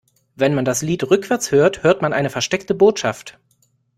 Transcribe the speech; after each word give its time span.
Wenn 0.33 0.55
man 0.55 0.65
das 0.65 0.81
Lied 0.81 1.03
rückwärts 1.11 1.51
hört, 1.51 1.83
hört 1.83 2.01
man 2.01 2.11
eine 2.11 2.31
versteckte 2.31 2.73
Botschaft. 2.73 3.37